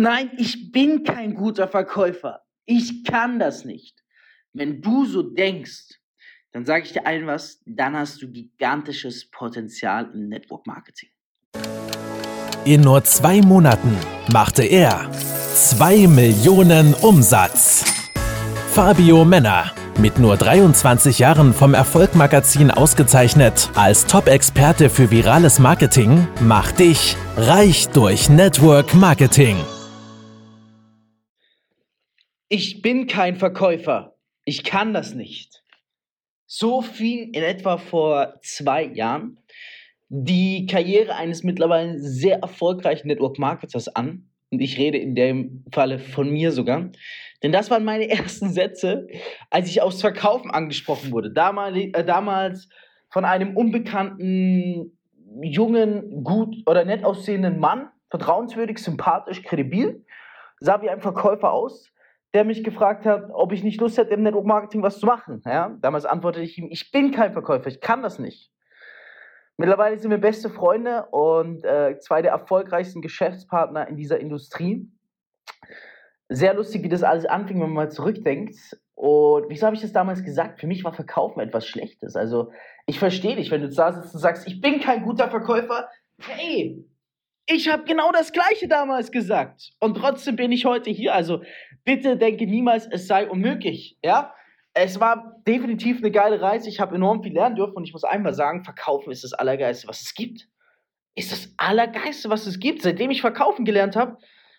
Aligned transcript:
Nein, 0.00 0.30
ich 0.38 0.72
bin 0.72 1.04
kein 1.04 1.34
guter 1.34 1.68
Verkäufer. 1.68 2.40
Ich 2.64 3.04
kann 3.04 3.38
das 3.38 3.66
nicht. 3.66 4.02
Wenn 4.54 4.80
du 4.80 5.04
so 5.04 5.20
denkst, 5.20 6.00
dann 6.52 6.64
sage 6.64 6.84
ich 6.84 6.94
dir 6.94 7.06
allen 7.06 7.26
was, 7.26 7.60
dann 7.66 7.94
hast 7.94 8.22
du 8.22 8.32
gigantisches 8.32 9.30
Potenzial 9.30 10.10
im 10.14 10.30
Network 10.30 10.66
Marketing. 10.66 11.10
In 12.64 12.80
nur 12.80 13.04
zwei 13.04 13.42
Monaten 13.42 13.94
machte 14.32 14.64
er 14.64 15.10
2 15.12 16.06
Millionen 16.06 16.94
Umsatz. 16.94 17.84
Fabio 18.72 19.26
Männer, 19.26 19.70
mit 19.98 20.18
nur 20.18 20.38
23 20.38 21.18
Jahren 21.18 21.52
vom 21.52 21.74
Erfolgmagazin 21.74 22.70
ausgezeichnet 22.70 23.68
als 23.74 24.06
Top-Experte 24.06 24.88
für 24.88 25.10
virales 25.10 25.58
Marketing, 25.58 26.26
macht 26.40 26.78
dich 26.78 27.18
reich 27.36 27.90
durch 27.90 28.30
Network 28.30 28.94
Marketing. 28.94 29.58
Ich 32.52 32.82
bin 32.82 33.06
kein 33.06 33.36
Verkäufer. 33.36 34.16
Ich 34.44 34.64
kann 34.64 34.92
das 34.92 35.14
nicht. 35.14 35.62
So 36.46 36.82
fing 36.82 37.32
in 37.32 37.44
etwa 37.44 37.78
vor 37.78 38.40
zwei 38.42 38.82
Jahren 38.82 39.38
die 40.08 40.66
Karriere 40.66 41.14
eines 41.14 41.44
mittlerweile 41.44 42.00
sehr 42.00 42.40
erfolgreichen 42.40 43.06
Network 43.06 43.38
Marketers 43.38 43.86
an. 43.94 44.32
Und 44.50 44.58
ich 44.58 44.78
rede 44.78 44.98
in 44.98 45.14
dem 45.14 45.64
Falle 45.72 46.00
von 46.00 46.28
mir 46.28 46.50
sogar. 46.50 46.90
Denn 47.44 47.52
das 47.52 47.70
waren 47.70 47.84
meine 47.84 48.08
ersten 48.10 48.50
Sätze, 48.50 49.06
als 49.50 49.68
ich 49.68 49.80
aufs 49.80 50.00
Verkaufen 50.00 50.50
angesprochen 50.50 51.12
wurde. 51.12 51.30
Damals, 51.30 51.76
äh, 51.76 52.04
damals 52.04 52.68
von 53.10 53.24
einem 53.24 53.56
unbekannten, 53.56 54.98
jungen, 55.40 56.24
gut 56.24 56.56
oder 56.66 56.84
nett 56.84 57.04
aussehenden 57.04 57.60
Mann, 57.60 57.90
vertrauenswürdig, 58.08 58.78
sympathisch, 58.78 59.40
kredibil, 59.44 60.04
sah 60.58 60.82
wie 60.82 60.90
ein 60.90 61.00
Verkäufer 61.00 61.52
aus 61.52 61.92
der 62.34 62.44
mich 62.44 62.62
gefragt 62.62 63.06
hat, 63.06 63.30
ob 63.32 63.52
ich 63.52 63.64
nicht 63.64 63.80
Lust 63.80 63.98
hätte, 63.98 64.14
im 64.14 64.22
Network 64.22 64.46
Marketing 64.46 64.82
was 64.82 65.00
zu 65.00 65.06
machen. 65.06 65.42
Ja? 65.44 65.76
Damals 65.80 66.04
antwortete 66.04 66.44
ich 66.44 66.58
ihm, 66.58 66.68
ich 66.70 66.90
bin 66.90 67.10
kein 67.10 67.32
Verkäufer, 67.32 67.68
ich 67.68 67.80
kann 67.80 68.02
das 68.02 68.18
nicht. 68.18 68.52
Mittlerweile 69.56 69.98
sind 69.98 70.10
wir 70.10 70.18
beste 70.18 70.48
Freunde 70.48 71.06
und 71.10 71.64
äh, 71.64 71.98
zwei 71.98 72.22
der 72.22 72.30
erfolgreichsten 72.30 73.02
Geschäftspartner 73.02 73.88
in 73.88 73.96
dieser 73.96 74.18
Industrie. 74.18 74.90
Sehr 76.28 76.54
lustig, 76.54 76.82
wie 76.82 76.88
das 76.88 77.02
alles 77.02 77.26
anfing, 77.26 77.56
wenn 77.56 77.66
man 77.66 77.84
mal 77.84 77.90
zurückdenkt. 77.90 78.56
Und 78.94 79.50
wieso 79.50 79.66
habe 79.66 79.76
ich 79.76 79.82
das 79.82 79.92
damals 79.92 80.24
gesagt? 80.24 80.60
Für 80.60 80.66
mich 80.66 80.84
war 80.84 80.94
Verkaufen 80.94 81.40
etwas 81.40 81.66
Schlechtes. 81.66 82.16
Also 82.16 82.52
ich 82.86 82.98
verstehe 82.98 83.36
dich, 83.36 83.50
wenn 83.50 83.60
du 83.60 83.68
da 83.68 83.92
sitzt 83.92 84.14
und 84.14 84.20
sagst, 84.20 84.46
ich 84.46 84.60
bin 84.60 84.80
kein 84.80 85.02
guter 85.02 85.28
Verkäufer. 85.28 85.88
Hey, 86.20 86.84
ich 87.46 87.68
habe 87.68 87.84
genau 87.84 88.12
das 88.12 88.32
Gleiche 88.32 88.68
damals 88.68 89.10
gesagt. 89.10 89.72
Und 89.80 89.96
trotzdem 89.96 90.36
bin 90.36 90.52
ich 90.52 90.64
heute 90.64 90.90
hier. 90.90 91.14
Also 91.14 91.42
bitte 91.84 92.16
denke 92.16 92.46
niemals, 92.46 92.86
es 92.90 93.06
sei 93.06 93.28
unmöglich. 93.28 93.98
Ja? 94.04 94.34
Es 94.72 95.00
war 95.00 95.40
definitiv 95.46 95.98
eine 95.98 96.10
geile 96.10 96.40
Reise. 96.40 96.68
Ich 96.68 96.80
habe 96.80 96.94
enorm 96.94 97.22
viel 97.22 97.32
lernen 97.32 97.56
dürfen. 97.56 97.74
Und 97.74 97.84
ich 97.84 97.92
muss 97.92 98.04
einmal 98.04 98.34
sagen, 98.34 98.64
Verkaufen 98.64 99.10
ist 99.10 99.24
das 99.24 99.32
Allergeiste, 99.32 99.88
was 99.88 100.00
es 100.02 100.14
gibt. 100.14 100.48
Ist 101.16 101.32
das 101.32 101.52
Allergeiste, 101.56 102.30
was 102.30 102.46
es 102.46 102.60
gibt. 102.60 102.82
Seitdem 102.82 103.10
ich 103.10 103.20
Verkaufen 103.20 103.64
gelernt 103.64 103.96
habe, 103.96 104.18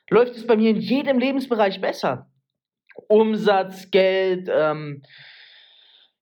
läuft 0.09 0.36
es 0.36 0.46
bei 0.46 0.58
mir 0.58 0.70
in 0.70 0.78
jedem 0.78 1.18
Lebensbereich 1.18 1.80
besser. 1.80 2.30
Umsatz, 3.08 3.90
Geld, 3.90 4.50
ähm, 4.52 5.02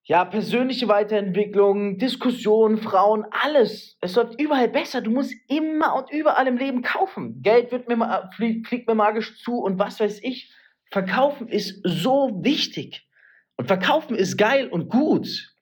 ja, 0.09 0.25
persönliche 0.25 0.87
Weiterentwicklung, 0.87 1.99
Diskussionen, 1.99 2.79
Frauen, 2.79 3.27
alles. 3.29 3.95
Es 4.01 4.15
läuft 4.15 4.41
überall 4.41 4.67
besser. 4.67 5.01
Du 5.01 5.11
musst 5.11 5.35
immer 5.47 5.93
und 5.93 6.09
überall 6.09 6.47
im 6.47 6.57
Leben 6.57 6.81
kaufen. 6.81 7.43
Geld 7.43 7.71
wird 7.71 7.87
mir, 7.87 8.27
fliegt 8.35 8.87
mir 8.87 8.95
magisch 8.95 9.37
zu 9.43 9.59
und 9.59 9.77
was 9.77 9.99
weiß 9.99 10.23
ich. 10.23 10.51
Verkaufen 10.89 11.47
ist 11.47 11.81
so 11.83 12.39
wichtig. 12.41 13.07
Und 13.55 13.67
verkaufen 13.67 14.15
ist 14.15 14.35
geil 14.35 14.67
und 14.67 14.89
gut. 14.89 15.53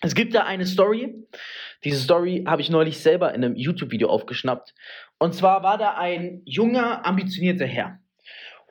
Es 0.00 0.14
gibt 0.14 0.34
da 0.34 0.44
eine 0.44 0.64
Story. 0.64 1.26
Diese 1.84 2.00
Story 2.00 2.44
habe 2.46 2.62
ich 2.62 2.70
neulich 2.70 3.00
selber 3.00 3.34
in 3.34 3.44
einem 3.44 3.56
YouTube-Video 3.56 4.08
aufgeschnappt. 4.08 4.74
Und 5.18 5.34
zwar 5.34 5.62
war 5.62 5.76
da 5.76 5.98
ein 5.98 6.40
junger, 6.46 7.04
ambitionierter 7.04 7.66
Herr. 7.66 8.00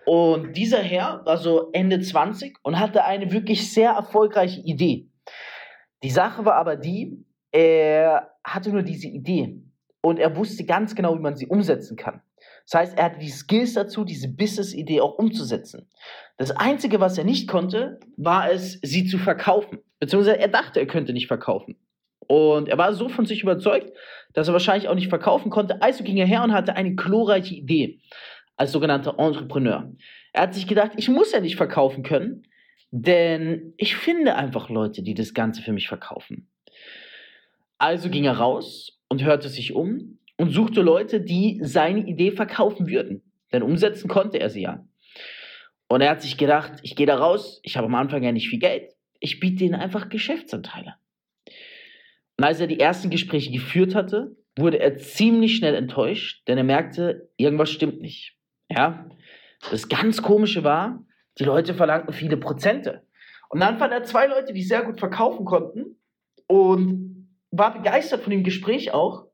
Und 0.06 0.54
dieser 0.56 0.80
Herr 0.80 1.26
war 1.26 1.38
so 1.38 1.72
Ende 1.72 2.00
20 2.00 2.58
und 2.64 2.80
hatte 2.80 3.06
eine 3.06 3.32
wirklich 3.32 3.72
sehr 3.74 3.92
erfolgreiche 3.92 4.62
Idee. 4.62 5.10
Die 6.04 6.12
Sache 6.12 6.46
war 6.46 6.56
aber 6.56 6.76
die, 6.76 7.26
er 7.52 8.32
hatte 8.44 8.70
nur 8.70 8.84
diese 8.84 9.08
Idee 9.08 9.62
und 10.02 10.20
er 10.20 10.36
wusste 10.36 10.66
ganz 10.66 10.94
genau, 10.94 11.16
wie 11.16 11.22
man 11.22 11.36
sie 11.36 11.48
umsetzen 11.48 11.98
kann. 11.98 12.22
Das 12.66 12.80
heißt, 12.80 12.98
er 12.98 13.06
hatte 13.06 13.20
die 13.20 13.30
Skills 13.30 13.74
dazu, 13.74 14.04
diese 14.04 14.28
Business-Idee 14.28 15.02
auch 15.02 15.18
umzusetzen. 15.18 15.90
Das 16.38 16.52
Einzige, 16.52 17.00
was 17.00 17.18
er 17.18 17.24
nicht 17.24 17.48
konnte, 17.48 18.00
war 18.18 18.52
es, 18.52 18.80
sie 18.82 19.06
zu 19.06 19.18
verkaufen. 19.18 19.80
Beziehungsweise 20.00 20.38
er 20.38 20.48
dachte, 20.48 20.80
er 20.80 20.88
könnte 20.88 21.14
nicht 21.14 21.28
verkaufen. 21.28 21.78
Und 22.28 22.70
er 22.70 22.78
war 22.78 22.94
so 22.94 23.08
von 23.08 23.26
sich 23.26 23.44
überzeugt, 23.44 23.92
dass 24.34 24.48
er 24.48 24.54
wahrscheinlich 24.54 24.90
auch 24.90 24.96
nicht 24.96 25.10
verkaufen 25.10 25.50
konnte. 25.52 25.82
Also 25.82 26.04
ging 26.04 26.18
er 26.18 26.26
her 26.26 26.44
und 26.44 26.54
hatte 26.54 26.76
eine 26.76 26.96
glorreiche 26.96 27.56
Idee 27.56 28.00
als 28.58 28.72
sogenannter 28.72 29.16
Entrepreneur. 29.18 29.92
Er 30.34 30.44
hat 30.44 30.54
sich 30.54 30.68
gedacht, 30.68 30.92
ich 30.98 31.10
muss 31.10 31.32
ja 31.32 31.40
nicht 31.40 31.56
verkaufen 31.56 32.04
können, 32.04 32.44
denn 32.92 33.74
ich 33.78 33.96
finde 33.96 34.36
einfach 34.36 34.70
Leute, 34.70 35.04
die 35.04 35.14
das 35.14 35.34
Ganze 35.34 35.62
für 35.62 35.74
mich 35.74 35.88
verkaufen. 35.88 36.50
Also 37.78 38.10
ging 38.10 38.24
er 38.24 38.38
raus 38.38 39.02
und 39.10 39.24
hörte 39.24 39.50
sich 39.50 39.74
um 39.74 40.20
und 40.38 40.52
suchte 40.52 40.82
Leute, 40.82 41.22
die 41.22 41.60
seine 41.62 42.06
Idee 42.08 42.32
verkaufen 42.32 42.88
würden. 42.88 43.22
Denn 43.52 43.64
umsetzen 43.64 44.08
konnte 44.08 44.40
er 44.40 44.50
sie 44.50 44.62
ja. 44.62 44.86
Und 45.88 46.02
er 46.02 46.10
hat 46.10 46.22
sich 46.22 46.38
gedacht, 46.38 46.74
ich 46.84 46.96
gehe 46.96 47.06
da 47.06 47.18
raus, 47.18 47.60
ich 47.64 47.78
habe 47.78 47.88
am 47.88 47.96
Anfang 47.96 48.24
ja 48.24 48.32
nicht 48.32 48.50
viel 48.50 48.60
Geld, 48.60 48.92
ich 49.20 49.40
biete 49.40 49.64
ihnen 49.64 49.76
einfach 49.76 50.10
Geschäftsanteile. 50.10 50.96
Und 52.38 52.44
als 52.44 52.60
er 52.60 52.68
die 52.68 52.80
ersten 52.80 53.10
Gespräche 53.10 53.52
geführt 53.52 53.96
hatte, 53.96 54.36
wurde 54.58 54.80
er 54.80 54.98
ziemlich 54.98 55.56
schnell 55.56 55.76
enttäuscht, 55.76 56.48
denn 56.48 56.58
er 56.58 56.64
merkte, 56.64 57.30
irgendwas 57.38 57.70
stimmt 57.70 58.02
nicht. 58.02 58.36
Ja, 58.76 59.06
das 59.72 59.88
ganz 59.88 60.22
Komische 60.22 60.64
war, 60.64 61.04
die 61.40 61.46
Leute 61.46 61.74
verlangten 61.74 62.14
viele 62.14 62.38
Prozente. 62.38 63.08
Und 63.50 63.62
dann 63.62 63.78
fand 63.78 63.94
er 63.94 64.04
zwei 64.04 64.28
Leute, 64.28 64.52
die 64.52 64.64
sehr 64.64 64.84
gut 64.84 65.00
verkaufen 65.00 65.46
konnten 65.46 65.98
und 66.48 67.30
war 67.52 67.74
begeistert 67.74 68.22
von 68.22 68.32
dem 68.32 68.44
Gespräch 68.44 68.94
auch, 68.94 69.28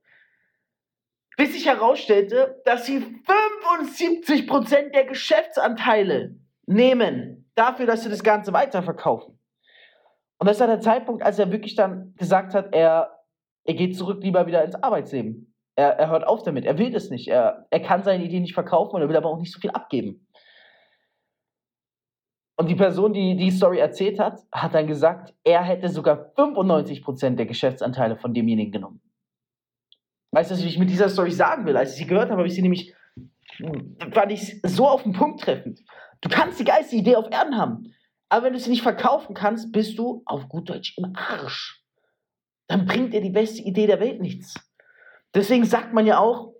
bis 1.37 1.53
sich 1.53 1.65
herausstellte, 1.65 2.61
dass 2.65 2.85
sie 2.85 2.99
75% 2.99 4.91
der 4.91 5.05
Geschäftsanteile 5.05 6.35
nehmen 6.67 7.51
dafür, 7.55 7.87
dass 7.87 8.03
sie 8.03 8.09
das 8.09 8.23
Ganze 8.23 8.53
weiterverkaufen. 8.53 9.39
Und 10.37 10.47
das 10.47 10.59
war 10.59 10.67
der 10.67 10.81
Zeitpunkt, 10.81 11.23
als 11.23 11.39
er 11.39 11.51
wirklich 11.51 11.75
dann 11.75 12.13
gesagt 12.15 12.53
hat, 12.53 12.75
er, 12.75 13.23
er 13.63 13.73
geht 13.73 13.97
zurück 13.97 14.21
lieber 14.23 14.45
wieder 14.45 14.63
ins 14.63 14.75
Arbeitsleben. 14.75 15.50
Er, 15.81 15.97
er 15.97 16.09
hört 16.09 16.27
auf 16.27 16.43
damit. 16.43 16.63
Er 16.65 16.77
will 16.77 16.91
das 16.91 17.09
nicht. 17.09 17.27
Er, 17.27 17.65
er 17.71 17.79
kann 17.79 18.03
seine 18.03 18.23
Idee 18.23 18.39
nicht 18.39 18.53
verkaufen 18.53 18.95
und 18.95 19.01
er 19.01 19.09
will 19.09 19.17
aber 19.17 19.29
auch 19.29 19.39
nicht 19.39 19.51
so 19.51 19.59
viel 19.59 19.71
abgeben. 19.71 20.27
Und 22.55 22.69
die 22.69 22.75
Person, 22.75 23.13
die 23.13 23.35
die 23.35 23.49
Story 23.49 23.79
erzählt 23.79 24.19
hat, 24.19 24.41
hat 24.51 24.75
dann 24.75 24.85
gesagt, 24.85 25.33
er 25.43 25.63
hätte 25.63 25.89
sogar 25.89 26.31
95% 26.35 27.35
der 27.35 27.47
Geschäftsanteile 27.47 28.15
von 28.17 28.35
demjenigen 28.35 28.71
genommen. 28.71 29.01
Weißt 30.31 30.51
du, 30.51 30.55
was 30.55 30.63
ich 30.63 30.77
mit 30.77 30.91
dieser 30.91 31.09
Story 31.09 31.31
sagen 31.31 31.65
will? 31.65 31.75
Als 31.75 31.93
ich 31.93 31.97
sie 31.97 32.05
gehört 32.05 32.29
habe, 32.29 32.37
habe 32.37 32.47
ich 32.47 32.53
sie 32.53 32.61
nämlich, 32.61 32.93
fand 34.13 34.31
ich 34.31 34.61
so 34.61 34.87
auf 34.87 35.01
den 35.01 35.13
Punkt 35.13 35.41
treffend. 35.41 35.79
Du 36.21 36.29
kannst 36.29 36.59
die 36.59 36.63
geilste 36.63 36.95
Idee 36.95 37.15
auf 37.15 37.31
Erden 37.31 37.57
haben, 37.57 37.95
aber 38.29 38.45
wenn 38.45 38.53
du 38.53 38.59
sie 38.59 38.69
nicht 38.69 38.83
verkaufen 38.83 39.33
kannst, 39.33 39.71
bist 39.71 39.97
du 39.97 40.21
auf 40.25 40.47
gut 40.47 40.69
Deutsch 40.69 40.95
im 40.99 41.15
Arsch. 41.15 41.83
Dann 42.67 42.85
bringt 42.85 43.13
dir 43.13 43.21
die 43.21 43.31
beste 43.31 43.63
Idee 43.63 43.87
der 43.87 43.99
Welt 43.99 44.21
nichts. 44.21 44.53
Deswegen 45.33 45.65
sagt 45.65 45.93
man 45.93 46.05
ja 46.05 46.19
auch, 46.19 46.53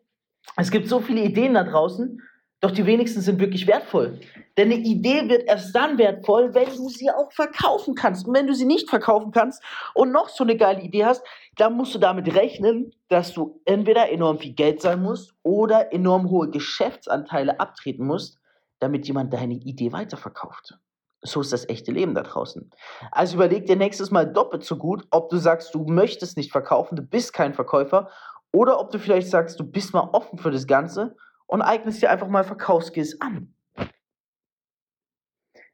es 0.58 0.72
gibt 0.72 0.88
so 0.88 1.00
viele 1.00 1.22
Ideen 1.22 1.54
da 1.54 1.64
draußen, 1.64 2.22
doch 2.62 2.72
die 2.72 2.86
wenigsten 2.86 3.22
sind 3.22 3.40
wirklich 3.40 3.66
wertvoll. 3.66 4.20
Denn 4.56 4.72
eine 4.72 4.80
Idee 4.82 5.28
wird 5.28 5.48
erst 5.48 5.76
dann 5.76 5.98
wertvoll, 5.98 6.54
wenn 6.54 6.70
du 6.76 6.90
sie 6.90 7.10
auch 7.10 7.32
verkaufen 7.32 7.96
kannst. 7.96 8.28
Und 8.28 8.36
wenn 8.36 8.46
du 8.46 8.54
sie 8.54 8.66
nicht 8.66 8.88
verkaufen 8.88 9.32
kannst 9.32 9.64
und 9.96 10.12
noch 10.12 10.30
so 10.30 10.44
eine 10.44 10.56
geile 10.56 10.82
Idee 10.82 11.06
hast, 11.06 11.24
dann 11.58 11.74
musst 11.74 11.96
du 11.96 12.00
damit 12.00 12.34
rechnen, 12.36 12.94
dass 13.08 13.34
du 13.34 13.60
entweder 13.66 14.12
enorm 14.12 14.38
viel 14.38 14.54
Geld 14.54 14.82
sein 14.82 15.02
musst 15.02 15.34
oder 15.42 15.92
enorm 15.92 16.30
hohe 16.30 16.50
Geschäftsanteile 16.50 17.60
abtreten 17.60 18.06
musst, 18.06 18.40
damit 18.80 19.08
jemand 19.08 19.34
deine 19.34 19.56
Idee 19.56 19.92
weiterverkauft. 19.92 20.78
So 21.24 21.42
ist 21.42 21.54
das 21.54 21.70
echte 21.70 21.92
Leben 21.92 22.14
da 22.14 22.24
draußen. 22.24 22.70
Also 23.12 23.36
überleg 23.36 23.68
dir 23.68 23.76
nächstes 23.76 24.12
Mal 24.12 24.32
doppelt 24.32 24.64
so 24.64 24.76
gut, 24.76 25.06
ob 25.12 25.30
du 25.30 25.38
sagst, 25.38 25.74
du 25.74 25.86
möchtest 25.86 26.36
nicht 26.36 26.52
verkaufen, 26.52 26.96
du 26.96 27.04
bist 27.04 27.34
kein 27.34 27.54
Verkäufer 27.54 28.10
oder 28.52 28.80
ob 28.80 28.92
du 28.92 29.00
vielleicht 29.00 29.30
sagst, 29.30 29.60
du 29.60 29.64
bist 29.64 29.94
mal 29.94 30.10
offen 30.12 30.38
für 30.38 30.52
das 30.52 30.68
Ganze 30.68 31.16
und 31.48 31.62
eignest 31.62 32.02
dir 32.02 32.10
einfach 32.10 32.28
mal 32.28 32.44
Verkaufsskills 32.44 33.20
an. 33.22 33.54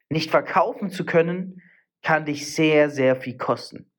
Nicht 0.10 0.32
verkaufen 0.32 0.90
zu 0.90 1.06
können, 1.06 1.62
kann 2.02 2.26
dich 2.26 2.54
sehr, 2.54 2.90
sehr 2.90 3.16
viel 3.16 3.38
kosten. 3.38 3.92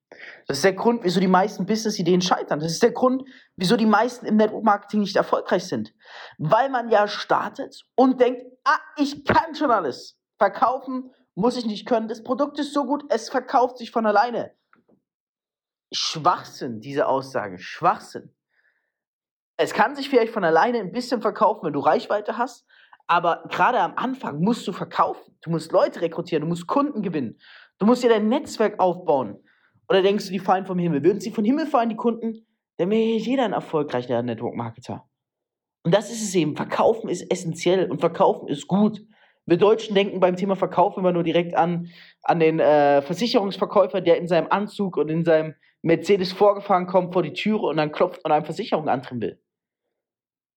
Das 0.47 0.59
ist 0.59 0.65
der 0.65 0.73
Grund, 0.73 1.05
wieso 1.05 1.21
die 1.21 1.29
meisten 1.29 1.67
Business-Ideen 1.67 2.23
scheitern. 2.23 2.61
Das 2.61 2.73
ist 2.73 2.83
der 2.83 2.93
Grund, 2.93 3.25
wieso 3.57 3.77
die 3.77 3.87
meisten 3.87 4.27
im 4.27 4.37
Network-Marketing 4.37 5.01
nicht 5.01 5.17
erfolgreich 5.17 5.65
sind. 5.65 5.95
Weil 6.39 6.71
man 6.71 6.89
ja 6.89 7.07
startet 7.07 7.85
und 7.95 8.21
denkt, 8.21 8.47
ah, 8.65 8.79
ich 8.97 9.25
kann 9.25 9.55
schon 9.55 9.71
alles. 9.71 10.19
Verkaufen 10.39 11.11
muss 11.35 11.57
ich 11.57 11.67
nicht 11.67 11.87
können. 11.87 12.09
Das 12.09 12.23
Produkt 12.23 12.59
ist 12.59 12.73
so 12.73 12.85
gut, 12.85 13.05
es 13.11 13.29
verkauft 13.29 13.79
sich 13.79 13.91
von 13.91 14.07
alleine. 14.07 14.53
Schwachsinn, 15.93 16.81
diese 16.81 17.07
Aussage. 17.07 17.59
Schwachsinn. 17.59 18.35
Es 19.61 19.75
kann 19.75 19.97
sich 19.97 20.09
vielleicht 20.09 20.33
von 20.33 20.45
alleine 20.45 20.79
ein 20.79 20.93
bisschen 20.93 21.21
verkaufen, 21.21 21.67
wenn 21.67 21.73
du 21.73 21.81
Reichweite 21.81 22.39
hast, 22.39 22.65
aber 23.09 23.43
gerade 23.51 23.81
am 23.81 23.95
Anfang 23.97 24.41
musst 24.41 24.67
du 24.69 24.73
verkaufen. 24.73 25.35
Du 25.43 25.51
musst 25.51 25.73
Leute 25.73 26.01
rekrutieren, 26.01 26.43
du 26.43 26.49
musst 26.49 26.69
Kunden 26.69 27.03
gewinnen. 27.03 27.41
Du 27.79 27.87
musst 27.87 28.05
dir 28.05 28.09
dein 28.09 28.29
Netzwerk 28.29 28.79
aufbauen. 28.79 29.37
Oder 29.89 30.03
denkst 30.03 30.27
du, 30.27 30.31
die 30.31 30.39
fallen 30.39 30.65
vom 30.65 30.79
Himmel? 30.79 31.03
Würden 31.03 31.21
sie 31.21 31.33
vom 31.33 31.45
Himmel 31.45 31.67
fallen, 31.67 31.89
die 31.89 31.97
Kunden? 31.97 32.47
Dann 32.77 32.91
wäre 32.91 33.19
jeder 33.19 33.45
ein 33.45 33.53
erfolgreicher 33.53 34.23
Network-Marketer. 34.23 35.09
Und 35.83 35.93
das 35.93 36.11
ist 36.13 36.23
es 36.23 36.35
eben. 36.37 36.55
Verkaufen 36.55 37.09
ist 37.09 37.29
essentiell 37.33 37.91
und 37.91 37.99
Verkaufen 37.99 38.47
ist 38.47 38.69
gut. 38.69 39.01
Wir 39.47 39.57
Deutschen 39.57 39.97
denken 39.97 40.21
beim 40.21 40.37
Thema 40.37 40.55
Verkauf 40.55 40.97
immer 40.97 41.11
nur 41.11 41.25
direkt 41.25 41.57
an, 41.57 41.89
an 42.23 42.39
den 42.39 42.61
äh, 42.61 43.03
Versicherungsverkäufer, 43.03 44.03
der 44.03 44.19
in 44.19 44.29
seinem 44.29 44.47
Anzug 44.51 44.99
und 44.99 45.09
in 45.09 45.25
seinem 45.25 45.55
Mercedes 45.83 46.33
vorgefahren 46.33 46.87
kommt 46.87 47.13
vor 47.13 47.25
die 47.25 47.33
Türe 47.33 47.67
und 47.67 47.79
dann 47.79 47.91
klopft 47.91 48.25
und 48.25 48.31
eine 48.31 48.45
Versicherung 48.45 48.89
antrieben 48.89 49.23
will. 49.23 49.41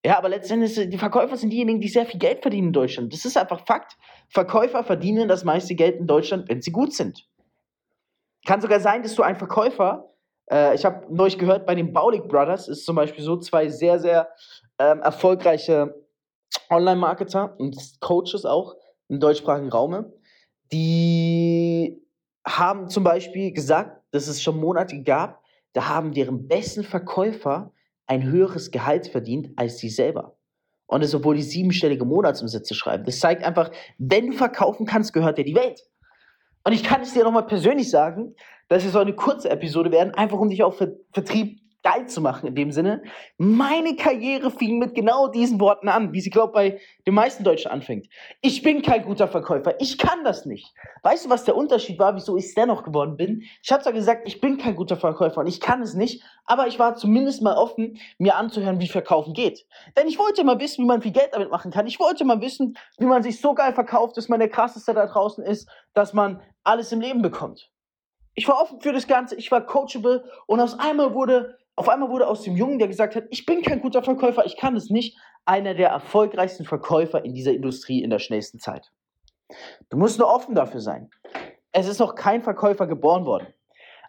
Ja, 0.03 0.17
aber 0.17 0.29
letztendlich, 0.29 0.89
die 0.89 0.97
Verkäufer 0.97 1.37
sind 1.37 1.51
diejenigen, 1.51 1.79
die 1.79 1.87
sehr 1.87 2.07
viel 2.07 2.19
Geld 2.19 2.41
verdienen 2.41 2.67
in 2.67 2.73
Deutschland. 2.73 3.13
Das 3.13 3.23
ist 3.23 3.37
einfach 3.37 3.65
Fakt. 3.67 3.97
Verkäufer 4.29 4.83
verdienen 4.83 5.27
das 5.27 5.43
meiste 5.43 5.75
Geld 5.75 5.99
in 5.99 6.07
Deutschland, 6.07 6.49
wenn 6.49 6.61
sie 6.61 6.71
gut 6.71 6.93
sind. 6.93 7.27
Kann 8.45 8.61
sogar 8.61 8.79
sein, 8.79 9.03
dass 9.03 9.13
du 9.13 9.21
ein 9.21 9.35
Verkäufer, 9.35 10.09
äh, 10.49 10.73
ich 10.73 10.85
habe 10.85 11.05
neulich 11.13 11.37
gehört, 11.37 11.67
bei 11.67 11.75
den 11.75 11.93
Baulig 11.93 12.27
Brothers 12.27 12.67
ist 12.67 12.85
zum 12.85 12.95
Beispiel 12.95 13.23
so 13.23 13.37
zwei 13.37 13.67
sehr, 13.69 13.99
sehr 13.99 14.29
ähm, 14.79 15.01
erfolgreiche 15.01 15.93
Online-Marketer 16.71 17.55
und 17.59 17.77
Coaches 17.99 18.45
auch 18.45 18.75
im 19.07 19.19
deutschsprachigen 19.19 19.69
Raume, 19.69 20.11
die 20.71 22.01
haben 22.45 22.89
zum 22.89 23.03
Beispiel 23.03 23.51
gesagt, 23.51 24.01
dass 24.11 24.27
es 24.27 24.41
schon 24.41 24.59
Monate 24.59 25.03
gab, 25.03 25.43
da 25.73 25.87
haben 25.89 26.13
deren 26.13 26.47
besten 26.47 26.83
Verkäufer 26.83 27.71
ein 28.11 28.23
höheres 28.23 28.71
Gehalt 28.71 29.07
verdient 29.07 29.51
als 29.55 29.77
sie 29.77 29.87
selber. 29.87 30.37
Und 30.85 31.01
das, 31.01 31.15
obwohl 31.15 31.37
die 31.37 31.43
siebenstellige 31.43 32.03
Monatsumsätze 32.03 32.75
schreiben. 32.75 33.05
Das 33.05 33.21
zeigt 33.21 33.41
einfach, 33.41 33.71
wenn 33.97 34.31
du 34.31 34.33
verkaufen 34.33 34.85
kannst, 34.85 35.13
gehört 35.13 35.37
dir 35.37 35.45
die 35.45 35.55
Welt. 35.55 35.81
Und 36.65 36.73
ich 36.73 36.83
kann 36.83 36.99
es 36.99 37.13
dir 37.13 37.23
nochmal 37.23 37.45
persönlich 37.45 37.89
sagen, 37.89 38.35
dass 38.67 38.83
es 38.83 38.91
so 38.91 38.99
eine 38.99 39.15
kurze 39.15 39.49
Episode 39.49 39.93
werden, 39.93 40.13
einfach 40.13 40.37
um 40.37 40.49
dich 40.49 40.61
auf 40.61 40.85
Vertrieb 41.13 41.60
geil 41.83 42.07
zu 42.07 42.21
machen 42.21 42.47
in 42.47 42.55
dem 42.55 42.71
Sinne. 42.71 43.03
Meine 43.37 43.95
Karriere 43.95 44.51
fing 44.51 44.77
mit 44.77 44.93
genau 44.93 45.27
diesen 45.27 45.59
Worten 45.59 45.87
an, 45.89 46.13
wie 46.13 46.21
sie, 46.21 46.29
glaube 46.29 46.53
bei 46.53 46.79
den 47.07 47.13
meisten 47.13 47.43
Deutschen 47.43 47.71
anfängt. 47.71 48.07
Ich 48.41 48.61
bin 48.61 48.81
kein 48.81 49.03
guter 49.03 49.27
Verkäufer, 49.27 49.79
ich 49.79 49.97
kann 49.97 50.23
das 50.23 50.45
nicht. 50.45 50.73
Weißt 51.03 51.25
du, 51.25 51.29
was 51.29 51.43
der 51.43 51.55
Unterschied 51.55 51.97
war, 51.97 52.15
wieso 52.15 52.37
ich 52.37 52.45
es 52.45 52.53
dennoch 52.53 52.83
geworden 52.83 53.17
bin? 53.17 53.43
Ich 53.63 53.71
habe 53.71 53.81
zwar 53.81 53.93
gesagt, 53.93 54.27
ich 54.27 54.41
bin 54.41 54.57
kein 54.57 54.75
guter 54.75 54.97
Verkäufer 54.97 55.41
und 55.41 55.47
ich 55.47 55.59
kann 55.59 55.81
es 55.81 55.93
nicht, 55.93 56.23
aber 56.45 56.67
ich 56.67 56.77
war 56.77 56.95
zumindest 56.95 57.41
mal 57.41 57.55
offen, 57.55 57.97
mir 58.17 58.35
anzuhören, 58.35 58.79
wie 58.79 58.87
Verkaufen 58.87 59.33
geht. 59.33 59.65
Denn 59.97 60.07
ich 60.07 60.19
wollte 60.19 60.43
mal 60.43 60.59
wissen, 60.59 60.83
wie 60.83 60.87
man 60.87 61.01
viel 61.01 61.11
Geld 61.11 61.29
damit 61.31 61.49
machen 61.49 61.71
kann. 61.71 61.87
Ich 61.87 61.99
wollte 61.99 62.25
mal 62.25 62.41
wissen, 62.41 62.77
wie 62.97 63.05
man 63.05 63.23
sich 63.23 63.41
so 63.41 63.53
geil 63.53 63.73
verkauft, 63.73 64.17
dass 64.17 64.29
man 64.29 64.39
der 64.39 64.49
krasseste 64.49 64.93
da 64.93 65.07
draußen 65.07 65.43
ist, 65.43 65.69
dass 65.93 66.13
man 66.13 66.41
alles 66.63 66.91
im 66.91 67.01
Leben 67.01 67.21
bekommt. 67.21 67.71
Ich 68.33 68.47
war 68.47 68.61
offen 68.61 68.79
für 68.79 68.93
das 68.93 69.07
Ganze, 69.07 69.35
ich 69.35 69.51
war 69.51 69.65
coachable 69.65 70.23
und 70.45 70.61
aus 70.61 70.79
einmal 70.79 71.13
wurde 71.13 71.57
auf 71.75 71.89
einmal 71.89 72.09
wurde 72.09 72.27
aus 72.27 72.43
dem 72.43 72.55
Jungen, 72.55 72.79
der 72.79 72.87
gesagt 72.87 73.15
hat, 73.15 73.25
ich 73.29 73.45
bin 73.45 73.61
kein 73.61 73.81
guter 73.81 74.03
Verkäufer, 74.03 74.45
ich 74.45 74.57
kann 74.57 74.75
es 74.75 74.89
nicht, 74.89 75.17
einer 75.45 75.73
der 75.73 75.89
erfolgreichsten 75.89 76.65
Verkäufer 76.65 77.23
in 77.25 77.33
dieser 77.33 77.53
Industrie 77.53 78.03
in 78.03 78.09
der 78.09 78.19
schnellsten 78.19 78.59
Zeit. 78.59 78.91
Du 79.89 79.97
musst 79.97 80.19
nur 80.19 80.27
offen 80.27 80.55
dafür 80.55 80.79
sein. 80.79 81.09
Es 81.71 81.87
ist 81.87 81.99
noch 81.99 82.15
kein 82.15 82.43
Verkäufer 82.43 82.87
geboren 82.87 83.25
worden. 83.25 83.47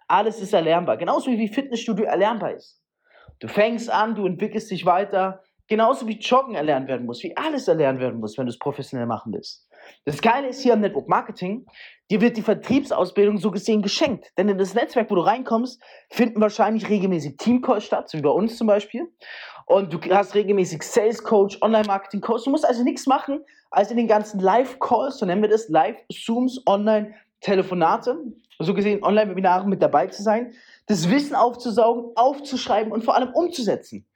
Alles 0.09 0.41
ist 0.41 0.53
erlernbar, 0.53 0.97
genauso 0.97 1.31
wie 1.31 1.49
Fitnessstudio 1.49 2.05
erlernbar 2.05 2.53
ist. 2.53 2.83
Du 3.39 3.49
fängst 3.49 3.91
an, 3.91 4.15
du 4.15 4.27
entwickelst 4.27 4.71
dich 4.71 4.85
weiter, 4.85 5.43
genauso 5.69 6.07
wie 6.07 6.19
Joggen 6.19 6.55
erlernt 6.55 6.89
werden 6.89 7.07
muss, 7.07 7.23
wie 7.23 7.37
alles 7.37 7.67
erlernt 7.67 7.99
werden 7.99 8.21
muss, 8.21 8.37
wenn 8.37 8.47
du 8.47 8.51
es 8.51 8.59
professionell 8.59 9.07
machen 9.07 9.33
willst. 9.33 9.69
Das 10.05 10.21
Geile 10.21 10.49
ist 10.49 10.63
hier 10.63 10.73
am 10.73 10.81
Network 10.81 11.09
Marketing, 11.09 11.67
dir 12.11 12.21
wird 12.21 12.37
die 12.37 12.43
Vertriebsausbildung 12.43 13.39
so 13.39 13.51
gesehen 13.51 13.83
geschenkt. 13.83 14.33
Denn 14.37 14.49
in 14.49 14.59
das 14.59 14.75
Netzwerk, 14.75 15.11
wo 15.11 15.15
du 15.15 15.23
reinkommst, 15.23 15.81
finden 16.11 16.41
wahrscheinlich 16.41 16.89
regelmäßig 16.89 17.37
Teamcalls 17.37 17.85
statt, 17.85 18.09
so 18.09 18.19
wie 18.19 18.23
bei 18.23 18.31
uns 18.31 18.57
zum 18.57 18.67
Beispiel. 18.67 19.09
Und 19.67 19.93
du 19.93 20.01
hast 20.11 20.35
regelmäßig 20.35 20.83
Sales 20.83 21.23
Coach, 21.23 21.59
Online 21.63 21.87
Marketing 21.87 22.21
Coach. 22.21 22.45
Du 22.45 22.51
musst 22.51 22.67
also 22.67 22.83
nichts 22.83 23.07
machen, 23.07 23.45
als 23.71 23.91
in 23.91 23.97
den 23.97 24.09
ganzen 24.09 24.41
Live-Calls, 24.41 25.19
so 25.19 25.27
nennen 25.27 25.43
wir 25.43 25.49
das, 25.49 25.69
Live-Zooms, 25.69 26.63
Online-Telefonate, 26.67 28.19
so 28.59 28.75
gesehen 28.75 29.03
Online-Webinaren 29.03 29.69
mit 29.69 29.83
dabei 29.83 30.09
zu 30.09 30.23
sein, 30.23 30.53
das 30.87 31.11
Wissen 31.11 31.35
aufzusaugen, 31.35 32.13
aufzuschreiben 32.17 32.93
und 32.93 33.05
vor 33.05 33.15
allem 33.15 33.33
umzusetzen. 33.33 34.07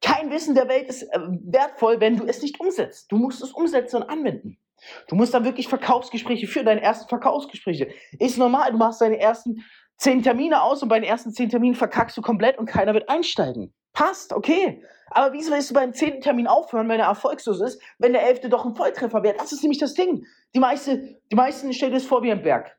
Kein 0.00 0.30
Wissen 0.30 0.54
der 0.54 0.68
Welt 0.68 0.88
ist 0.88 1.02
äh, 1.02 1.18
wertvoll, 1.18 2.00
wenn 2.00 2.16
du 2.16 2.24
es 2.24 2.42
nicht 2.42 2.60
umsetzt. 2.60 3.10
Du 3.10 3.16
musst 3.16 3.42
es 3.42 3.50
umsetzen 3.50 3.96
und 3.96 4.10
anwenden. 4.10 4.58
Du 5.08 5.16
musst 5.16 5.34
dann 5.34 5.44
wirklich 5.44 5.68
Verkaufsgespräche 5.68 6.46
führen, 6.46 6.66
deine 6.66 6.82
ersten 6.82 7.08
Verkaufsgespräche. 7.08 7.88
Ist 8.18 8.38
normal, 8.38 8.72
du 8.72 8.78
machst 8.78 9.00
deine 9.00 9.18
ersten 9.18 9.64
zehn 9.96 10.22
Termine 10.22 10.62
aus 10.62 10.82
und 10.82 10.88
bei 10.88 11.00
den 11.00 11.08
ersten 11.08 11.32
zehn 11.32 11.48
Terminen 11.48 11.74
verkackst 11.74 12.16
du 12.16 12.22
komplett 12.22 12.58
und 12.58 12.66
keiner 12.66 12.94
wird 12.94 13.08
einsteigen. 13.08 13.74
Passt, 13.92 14.32
okay. 14.32 14.82
Aber 15.10 15.32
wieso 15.32 15.52
willst 15.52 15.70
du 15.70 15.74
beim 15.74 15.92
zehnten 15.92 16.20
Termin 16.20 16.46
aufhören, 16.46 16.88
wenn 16.88 17.00
er 17.00 17.06
erfolgslos 17.06 17.60
ist, 17.60 17.82
wenn 17.98 18.12
der 18.12 18.26
elfte 18.26 18.48
doch 18.48 18.64
ein 18.64 18.74
Volltreffer 18.74 19.22
wäre? 19.22 19.36
Das 19.36 19.52
ist 19.52 19.62
nämlich 19.62 19.78
das 19.78 19.94
Ding. 19.94 20.24
Die, 20.54 20.60
meiste, 20.60 21.18
die 21.30 21.36
meisten 21.36 21.72
stellen 21.72 21.94
es 21.94 22.06
vor 22.06 22.22
wie 22.22 22.30
ein 22.30 22.42
Berg. 22.42 22.76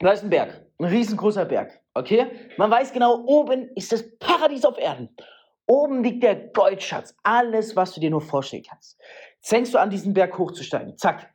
Da 0.00 0.12
ist 0.12 0.24
ein 0.24 0.30
Berg, 0.30 0.66
ein 0.78 0.86
riesengroßer 0.86 1.44
Berg, 1.44 1.80
okay? 1.94 2.26
Man 2.58 2.70
weiß 2.70 2.92
genau, 2.92 3.22
oben 3.24 3.70
ist 3.76 3.92
das 3.92 4.04
Paradies 4.18 4.64
auf 4.64 4.76
Erden. 4.78 5.08
Oben 5.66 6.02
liegt 6.02 6.24
der 6.24 6.34
Goldschatz, 6.34 7.14
alles, 7.22 7.76
was 7.76 7.94
du 7.94 8.00
dir 8.00 8.10
nur 8.10 8.20
vorstellen 8.20 8.64
kannst. 8.68 9.00
Fängst 9.42 9.74
du 9.74 9.78
an, 9.78 9.90
diesen 9.90 10.14
Berg 10.14 10.38
hochzusteigen. 10.38 10.96
Zack. 10.96 11.28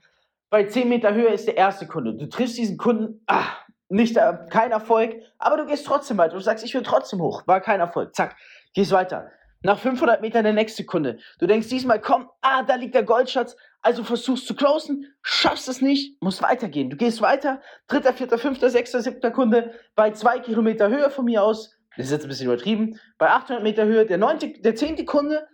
Bei 0.50 0.63
10 0.63 0.88
Meter 0.88 1.13
Höhe 1.13 1.27
ist 1.27 1.45
der 1.45 1.57
erste 1.57 1.88
Kunde. 1.88 2.15
Du 2.15 2.27
triffst 2.27 2.57
diesen 2.57 2.77
Kunden, 2.77 3.21
ah, 3.27 3.48
nicht, 3.89 4.15
äh, 4.15 4.33
kein 4.50 4.71
Erfolg, 4.71 5.15
aber 5.38 5.57
du 5.57 5.65
gehst 5.65 5.86
trotzdem 5.86 6.18
weiter. 6.18 6.36
Du 6.36 6.39
sagst, 6.39 6.63
ich 6.63 6.74
will 6.74 6.83
trotzdem 6.83 7.21
hoch. 7.21 7.44
War 7.48 7.59
kein 7.59 7.81
Erfolg. 7.81 8.15
Zack, 8.15 8.38
gehst 8.74 8.92
weiter. 8.92 9.30
Nach 9.62 9.77
500 9.77 10.21
Metern 10.21 10.45
der 10.45 10.54
nächste 10.54 10.86
Kunde. 10.86 11.18
Du 11.39 11.48
denkst 11.48 11.68
diesmal, 11.68 12.00
komm, 12.00 12.30
ah, 12.42 12.63
da 12.63 12.75
liegt 12.75 12.95
der 12.95 13.04
Goldschatz. 13.04 13.57
Also 13.81 14.04
versuchst 14.04 14.48
zu 14.48 14.56
closen, 14.56 15.13
schaffst 15.21 15.67
es 15.67 15.81
nicht, 15.81 16.22
musst 16.22 16.41
weitergehen. 16.41 16.89
Du 16.89 16.96
gehst 16.96 17.22
weiter. 17.22 17.62
Dritter, 17.88 18.13
vierter, 18.13 18.38
fünfter, 18.38 18.70
sechster, 18.70 19.01
siebter 19.01 19.31
Kunde. 19.31 19.74
Bei 19.96 20.12
zwei 20.12 20.39
Kilometer 20.39 20.89
Höhe 20.89 21.10
von 21.10 21.25
mir 21.25 21.43
aus. 21.43 21.75
Das 21.98 22.05
ist 22.05 22.12
jetzt 22.12 22.24
ein 22.24 22.29
bisschen 22.29 22.48
übertrieben. 22.48 23.00
Bei 23.17 23.31
800 23.31 23.63
Meter 23.63 23.86
Höhe 23.86 24.05
der 24.05 24.17
neunte, 24.17 24.50
der 24.50 24.75
zehnte 24.75 25.03
Kunde. 25.03 25.48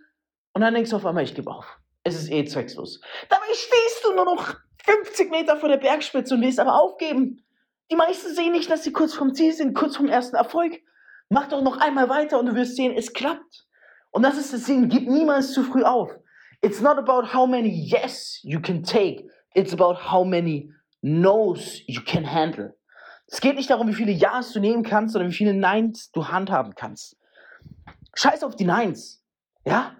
Und 0.52 0.62
dann 0.62 0.74
denkst 0.74 0.90
du 0.90 0.96
auf 0.96 1.06
einmal, 1.06 1.24
ich 1.24 1.34
gebe 1.34 1.50
auf 1.50 1.78
es 2.04 2.14
ist 2.14 2.30
eh 2.30 2.44
zweckslos. 2.44 3.00
Dabei 3.28 3.46
stehst 3.52 4.04
du 4.04 4.14
nur 4.14 4.26
noch 4.26 4.54
50 4.84 5.30
Meter 5.30 5.56
vor 5.56 5.68
der 5.68 5.78
Bergspitze 5.78 6.34
und 6.34 6.42
willst 6.42 6.60
aber 6.60 6.80
aufgeben. 6.80 7.44
Die 7.90 7.96
meisten 7.96 8.34
sehen 8.34 8.52
nicht, 8.52 8.70
dass 8.70 8.84
sie 8.84 8.92
kurz 8.92 9.14
vom 9.14 9.34
Ziel 9.34 9.52
sind, 9.52 9.74
kurz 9.74 9.96
vom 9.96 10.08
ersten 10.08 10.36
Erfolg. 10.36 10.80
Mach 11.30 11.48
doch 11.48 11.62
noch 11.62 11.78
einmal 11.78 12.08
weiter 12.08 12.38
und 12.38 12.46
du 12.46 12.54
wirst 12.54 12.76
sehen, 12.76 12.94
es 12.96 13.12
klappt. 13.12 13.66
Und 14.10 14.22
das 14.22 14.38
ist 14.38 14.52
das 14.52 14.64
Ding, 14.64 14.88
gib 14.88 15.08
niemals 15.08 15.52
zu 15.52 15.64
früh 15.64 15.82
auf. 15.82 16.10
It's 16.60 16.80
not 16.80 16.98
about 16.98 17.34
how 17.34 17.46
many 17.48 17.68
yes 17.68 18.38
you 18.42 18.60
can 18.60 18.82
take. 18.82 19.28
It's 19.54 19.72
about 19.72 19.96
how 20.10 20.24
many 20.24 20.70
no's 21.02 21.82
you 21.86 22.00
can 22.02 22.30
handle. 22.30 22.74
Es 23.26 23.40
geht 23.40 23.56
nicht 23.56 23.70
darum, 23.70 23.88
wie 23.88 23.94
viele 23.94 24.12
Ja's 24.12 24.52
du 24.52 24.60
nehmen 24.60 24.82
kannst, 24.82 25.14
sondern 25.14 25.30
wie 25.30 25.36
viele 25.36 25.54
Neins 25.54 26.10
du 26.12 26.28
handhaben 26.28 26.74
kannst. 26.74 27.16
Scheiß 28.14 28.44
auf 28.44 28.54
die 28.54 28.64
Neins. 28.64 29.22
Ja? 29.64 29.96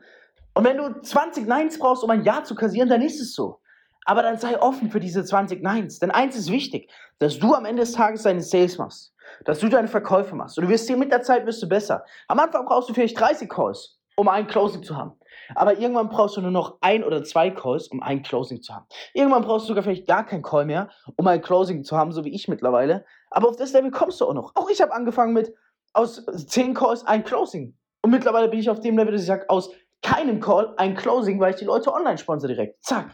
Und 0.55 0.65
wenn 0.65 0.77
du 0.77 1.01
20 1.01 1.47
Neins 1.47 1.79
brauchst, 1.79 2.05
um 2.05 2.11
ein 2.11 2.25
Ja 2.25 2.45
zu 2.45 2.55
kassieren, 2.55 2.89
dann 2.89 3.03
ist 3.03 3.21
es 3.21 3.35
so. 3.35 3.61
Aber 4.07 4.23
dann 4.23 4.39
sei 4.39 4.61
offen 4.61 4.91
für 4.91 5.01
diese 5.01 5.25
20 5.25 5.63
Neins. 5.63 5.99
Denn 5.99 6.11
eins 6.11 6.37
ist 6.37 6.51
wichtig, 6.51 6.91
dass 7.19 7.39
du 7.39 7.55
am 7.55 7.65
Ende 7.65 7.83
des 7.83 7.93
Tages 7.93 8.23
deine 8.23 8.43
Sales 8.43 8.79
machst. 8.79 9.15
Dass 9.45 9.59
du 9.59 9.69
deine 9.69 9.89
Verkäufe 9.89 10.35
machst. 10.35 10.59
Und 10.59 10.65
du 10.65 10.71
wirst 10.71 10.87
sehen, 10.87 10.99
mit 10.99 11.11
der 11.11 11.23
Zeit 11.23 11.47
wirst 11.47 11.63
du 11.63 11.69
besser. 11.69 12.05
Am 12.29 12.39
Anfang 12.39 12.67
brauchst 12.67 12.89
du 12.89 12.95
vielleicht 12.95 13.19
30 13.19 13.49
Calls, 13.49 13.99
um 14.17 14.29
ein 14.29 14.47
Closing 14.47 14.83
zu 14.83 14.97
haben. 14.97 15.13
Aber 15.55 15.79
irgendwann 15.79 16.09
brauchst 16.09 16.37
du 16.37 16.41
nur 16.41 16.51
noch 16.51 16.79
ein 16.81 17.03
oder 17.03 17.25
zwei 17.25 17.51
Calls, 17.51 17.89
um 17.89 18.03
ein 18.03 18.23
Closing 18.23 18.63
zu 18.63 18.75
haben. 18.75 18.87
Irgendwann 19.13 19.43
brauchst 19.43 19.65
du 19.65 19.69
sogar 19.69 19.83
vielleicht 19.83 20.07
gar 20.07 20.25
kein 20.25 20.43
Call 20.43 20.67
mehr, 20.67 20.91
um 21.17 21.27
ein 21.27 21.43
Closing 21.43 21.85
zu 21.85 21.97
haben, 21.97 22.13
so 22.13 22.25
wie 22.25 22.35
ich 22.35 22.47
mittlerweile. 22.49 23.05
Aber 23.31 23.49
auf 23.49 23.57
das 23.57 23.73
Level 23.73 23.91
kommst 23.91 24.21
du 24.21 24.27
auch 24.27 24.35
noch. 24.35 24.53
Auch 24.55 24.71
ich 24.71 24.81
habe 24.81 24.93
angefangen 24.93 25.33
mit 25.33 25.53
aus 25.93 26.25
10 26.25 26.75
Calls 26.75 27.05
ein 27.07 27.25
Closing. 27.25 27.77
Und 28.03 28.11
mittlerweile 28.11 28.49
bin 28.49 28.61
ich 28.61 28.69
auf 28.69 28.81
dem 28.81 28.99
Level, 28.99 29.13
dass 29.13 29.23
ich 29.23 29.27
sage, 29.27 29.49
aus 29.49 29.71
keinem 30.05 30.39
Call 30.39 30.75
ein 30.77 30.95
Closing, 30.95 31.41
weil 31.41 31.55
ich 31.55 31.59
die 31.59 31.65
Leute 31.65 31.93
online 31.93 32.19
sponsor 32.19 32.47
direkt. 32.47 32.85
Zack. 32.85 33.11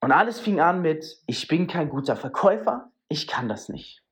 Und 0.00 0.10
alles 0.10 0.40
fing 0.40 0.60
an 0.60 0.80
mit, 0.80 1.04
ich 1.26 1.46
bin 1.46 1.66
kein 1.66 1.88
guter 1.88 2.16
Verkäufer, 2.16 2.90
ich 3.08 3.28
kann 3.28 3.48
das 3.48 3.68
nicht. 3.68 4.02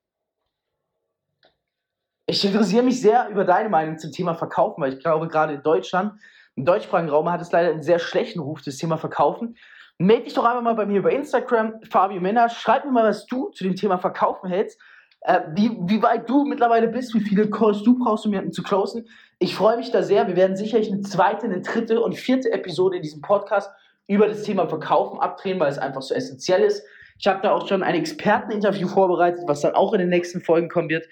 Ich 2.27 2.45
interessiere 2.45 2.83
mich 2.83 3.01
sehr 3.01 3.27
über 3.29 3.43
deine 3.43 3.67
Meinung 3.67 3.97
zum 3.97 4.11
Thema 4.11 4.35
Verkaufen, 4.35 4.81
weil 4.81 4.93
ich 4.93 4.99
glaube, 4.99 5.27
gerade 5.27 5.55
in 5.55 5.63
Deutschland, 5.63 6.13
im 6.55 6.63
deutschsprachigen 6.63 7.09
Raum 7.09 7.29
hat 7.29 7.41
es 7.41 7.51
leider 7.51 7.71
einen 7.71 7.83
sehr 7.83 7.99
schlechten 7.99 8.39
Ruf, 8.39 8.61
das 8.61 8.77
Thema 8.77 8.97
Verkaufen. 8.97 9.57
Meld 9.97 10.25
dich 10.25 10.33
doch 10.33 10.45
einfach 10.45 10.61
mal 10.61 10.75
bei 10.75 10.85
mir 10.85 10.99
über 10.99 11.11
Instagram, 11.11 11.81
Fabio 11.89 12.21
Männer. 12.21 12.49
Schreib 12.49 12.85
mir 12.85 12.91
mal, 12.91 13.03
was 13.03 13.25
du 13.25 13.49
zu 13.49 13.63
dem 13.63 13.75
Thema 13.75 13.97
Verkaufen 13.97 14.49
hältst. 14.49 14.79
Äh, 15.21 15.41
wie, 15.53 15.77
wie 15.83 16.01
weit 16.01 16.27
du 16.27 16.45
mittlerweile 16.45 16.87
bist, 16.87 17.13
wie 17.13 17.21
viele 17.21 17.49
Calls 17.49 17.83
du 17.83 17.97
brauchst, 17.97 18.25
um 18.25 18.31
jemanden 18.31 18.53
zu 18.53 18.63
closen. 18.63 19.07
Ich 19.37 19.55
freue 19.55 19.77
mich 19.77 19.91
da 19.91 20.01
sehr. 20.01 20.27
Wir 20.27 20.35
werden 20.35 20.57
sicherlich 20.57 20.91
eine 20.91 21.01
zweite, 21.01 21.45
eine 21.45 21.61
dritte 21.61 22.01
und 22.01 22.15
vierte 22.15 22.51
Episode 22.51 22.97
in 22.97 23.03
diesem 23.03 23.21
Podcast 23.21 23.69
über 24.07 24.27
das 24.27 24.43
Thema 24.43 24.67
Verkaufen 24.67 25.19
abdrehen, 25.19 25.59
weil 25.59 25.71
es 25.71 25.77
einfach 25.77 26.01
so 26.01 26.15
essentiell 26.15 26.63
ist. 26.63 26.83
Ich 27.19 27.27
habe 27.27 27.39
da 27.43 27.51
auch 27.51 27.67
schon 27.67 27.83
ein 27.83 27.93
Experteninterview 27.93 28.87
vorbereitet, 28.87 29.43
was 29.45 29.61
dann 29.61 29.75
auch 29.75 29.93
in 29.93 29.99
den 29.99 30.09
nächsten 30.09 30.41
Folgen 30.41 30.69
kommen 30.69 30.89
wird. 30.89 31.07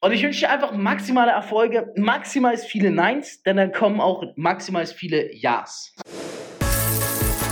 Und 0.00 0.12
ich 0.12 0.22
wünsche 0.22 0.40
dir 0.40 0.50
einfach 0.50 0.72
maximale 0.72 1.30
Erfolge, 1.30 1.92
maximal 1.96 2.56
viele 2.58 2.90
Neins, 2.90 3.42
denn 3.44 3.56
dann 3.56 3.72
kommen 3.72 4.00
auch 4.00 4.24
maximal 4.34 4.86
viele 4.86 5.32
Ja's. 5.34 5.94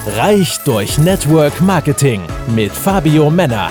Reich 0.06 0.58
durch 0.64 0.98
Network 0.98 1.60
Marketing 1.62 2.20
mit 2.54 2.72
Fabio 2.72 3.30
Männer. 3.30 3.70